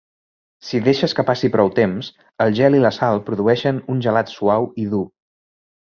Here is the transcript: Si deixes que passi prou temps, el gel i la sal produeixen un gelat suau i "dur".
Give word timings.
Si 0.67 0.79
deixes 0.87 1.13
que 1.17 1.25
passi 1.27 1.51
prou 1.57 1.69
temps, 1.79 2.09
el 2.45 2.55
gel 2.61 2.77
i 2.77 2.81
la 2.87 2.93
sal 2.99 3.21
produeixen 3.29 3.83
un 3.97 4.03
gelat 4.07 4.37
suau 4.39 4.71
i 4.87 4.91
"dur". 4.95 5.07